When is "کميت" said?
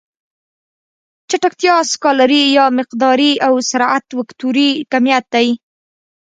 4.91-5.25